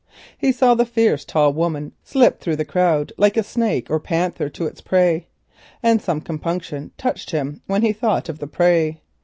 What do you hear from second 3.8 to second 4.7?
or a panther to